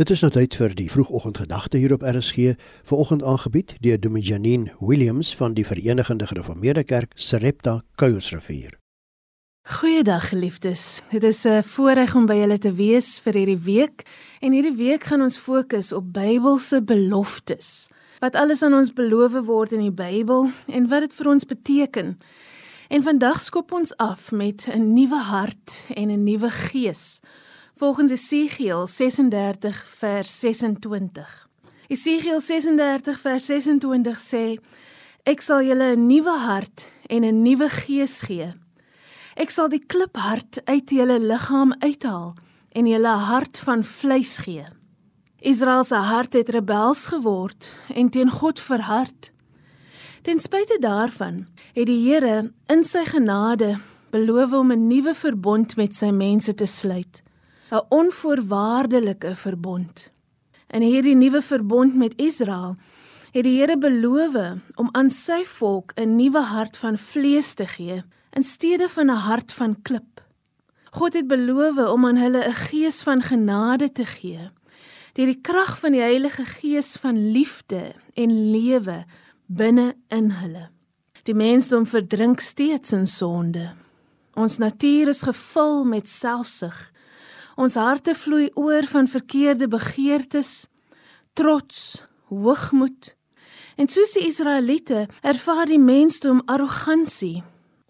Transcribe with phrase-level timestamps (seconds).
[0.00, 2.54] Dit is nou tyd vir die vroegoggendgedagte hier op RSG,
[2.88, 8.78] vanoggend aangebied deur Dominee Janine Williams van die Verenigde Gereformeerde Kerk Sarepta Kuilsrivier.
[9.68, 11.02] Goeiedag geliefdes.
[11.10, 14.08] Dit is 'n voorreg om by julle te wees vir hierdie week
[14.40, 17.88] en hierdie week gaan ons fokus op Bybelse beloftes.
[18.20, 22.16] Wat alles aan ons beloof word in die Bybel en wat dit vir ons beteken.
[22.88, 27.20] En vandag skop ons af met 'n nuwe hart en 'n nuwe gees
[27.80, 31.48] volgens Esegiel 36 vers 26.
[31.86, 34.58] Esegiel 36 vers 26 sê:
[35.24, 38.52] Ek sal julle 'n nuwe hart en 'n nuwe gees gee.
[39.34, 42.34] Ek sal die kliphart uit julle liggaam uithaal
[42.72, 44.66] en julle hart van vleis gee.
[45.40, 49.32] Israel se hart het rebels geword en teen God verhard.
[50.22, 55.96] Ten spyte daarvan het die Here in sy genade beloof om 'n nuwe verbond met
[55.96, 57.22] sy mense te sluit.
[57.70, 60.12] 'n onvoorwaardelike verbond.
[60.66, 62.76] In hierdie nuwe verbond met Israel
[63.30, 68.02] het die Here beloof om aan sy volk 'n nuwe hart van vlees te gee
[68.30, 70.20] in steede van 'n hart van klip.
[70.90, 74.50] God het beloof om aan hulle 'n gees van genade te gee
[75.12, 79.04] deur die krag van die Heilige Gees van liefde en lewe
[79.46, 80.68] binne in hulle.
[81.22, 83.72] Die mensdom verdrink steeds in sonde.
[84.34, 86.90] Ons natuur is gevul met selfsug
[87.60, 90.64] Ons harte vloei oor van verkeerde begeertes,
[91.36, 93.10] trots, hoogmoed.
[93.76, 97.42] En soos die Israeliete ervaar die mensdom arrogansie,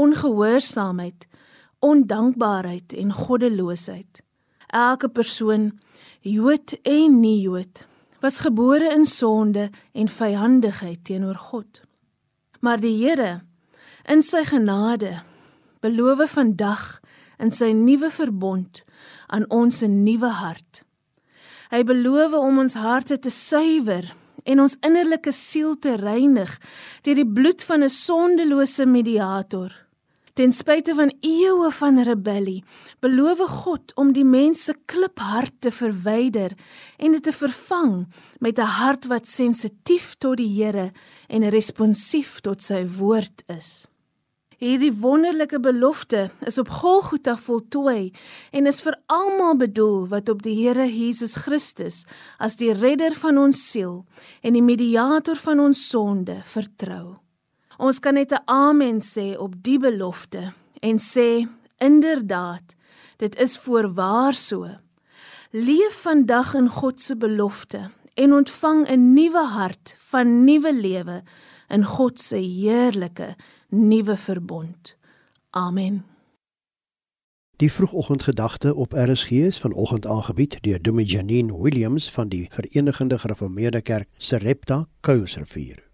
[0.00, 1.26] ongehoorsaamheid,
[1.84, 4.22] ondankbaarheid en goddeloosheid.
[4.72, 5.74] Elke persoon,
[6.24, 7.84] Jood en nie Jood,
[8.24, 11.82] was gebore in sonde en vyhandigheid teenoor God.
[12.60, 13.42] Maar die Here
[14.08, 15.18] in sy genade
[15.84, 16.98] beloof vandag
[17.38, 18.84] in sy nuwe verbond
[19.26, 20.82] aan ons 'n nuwe hart.
[21.70, 26.54] Hy beloof om ons harte te suiwer en ons innerlike siel te reinig
[27.02, 29.88] deur die bloed van 'n sondelose mediator.
[30.38, 32.64] Ten spyte van eeue van rebellie,
[33.00, 36.54] beloof God om die mens se kliphart te verwyder
[36.96, 38.06] en dit te vervang
[38.38, 40.92] met 'n hart wat sensitief tot die Here
[41.28, 43.87] en responsief tot sy woord is.
[44.58, 48.10] Hierdie wonderlike belofte is op Golgotha voltooi
[48.50, 52.00] en is vir almal bedoel wat op die Here Jesus Christus
[52.42, 54.00] as die redder van ons siel
[54.42, 57.20] en die mediator van ons sonde vertrou.
[57.78, 60.52] Ons kan net 'n amen sê op die belofte
[60.82, 61.46] en sê
[61.78, 62.74] inderdaad
[63.18, 64.66] dit is voorwaar so.
[65.52, 71.22] Leef vandag in God se belofte en ontvang 'n nuwe hart van nuwe lewe
[71.68, 73.36] in God se heerlike
[73.68, 74.96] nuwe verbond.
[75.50, 76.04] Amen.
[77.56, 83.82] Die vroegoggendgedagte op RSG is vanoggend aangebied deur Dominee Janine Williams van die Verenigde Gereformeerde
[83.82, 85.87] Kerk Sarepta Kuilsrivier.